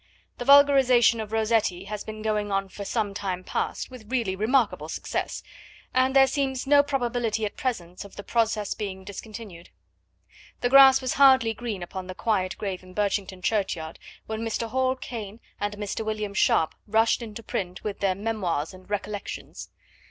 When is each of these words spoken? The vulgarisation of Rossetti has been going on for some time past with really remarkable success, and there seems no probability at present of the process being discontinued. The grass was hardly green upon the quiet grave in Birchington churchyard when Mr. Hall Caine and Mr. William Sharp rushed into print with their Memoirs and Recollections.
The 0.39 0.45
vulgarisation 0.45 1.21
of 1.21 1.31
Rossetti 1.31 1.83
has 1.83 2.03
been 2.03 2.23
going 2.23 2.51
on 2.51 2.69
for 2.69 2.83
some 2.83 3.13
time 3.13 3.43
past 3.43 3.91
with 3.91 4.09
really 4.11 4.35
remarkable 4.35 4.89
success, 4.89 5.43
and 5.93 6.15
there 6.15 6.25
seems 6.25 6.65
no 6.65 6.81
probability 6.81 7.45
at 7.45 7.55
present 7.55 8.03
of 8.03 8.15
the 8.15 8.23
process 8.23 8.73
being 8.73 9.03
discontinued. 9.03 9.69
The 10.61 10.69
grass 10.69 11.03
was 11.03 11.13
hardly 11.21 11.53
green 11.53 11.83
upon 11.83 12.07
the 12.07 12.15
quiet 12.15 12.57
grave 12.57 12.81
in 12.81 12.95
Birchington 12.95 13.43
churchyard 13.43 13.99
when 14.25 14.41
Mr. 14.41 14.69
Hall 14.69 14.95
Caine 14.95 15.39
and 15.59 15.77
Mr. 15.77 16.03
William 16.03 16.33
Sharp 16.33 16.73
rushed 16.87 17.21
into 17.21 17.43
print 17.43 17.83
with 17.83 17.99
their 17.99 18.15
Memoirs 18.15 18.73
and 18.73 18.89
Recollections. 18.89 19.69